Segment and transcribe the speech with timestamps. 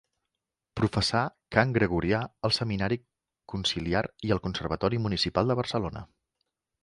[0.79, 1.19] Professà
[1.55, 2.97] cant gregorià al seminari
[3.53, 6.03] conciliar i al Conservatori Municipal de Barcelona.